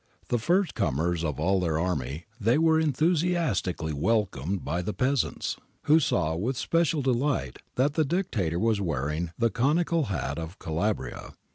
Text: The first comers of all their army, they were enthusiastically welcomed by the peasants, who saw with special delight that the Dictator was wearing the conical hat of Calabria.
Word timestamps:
The 0.29 0.39
first 0.39 0.73
comers 0.73 1.23
of 1.23 1.39
all 1.39 1.59
their 1.59 1.79
army, 1.79 2.25
they 2.39 2.57
were 2.57 2.79
enthusiastically 2.79 3.93
welcomed 3.93 4.65
by 4.65 4.81
the 4.81 4.93
peasants, 4.95 5.57
who 5.83 5.99
saw 5.99 6.35
with 6.35 6.57
special 6.57 7.03
delight 7.03 7.59
that 7.75 7.93
the 7.93 8.03
Dictator 8.03 8.57
was 8.57 8.81
wearing 8.81 9.29
the 9.37 9.51
conical 9.51 10.05
hat 10.05 10.39
of 10.39 10.57
Calabria. 10.57 11.33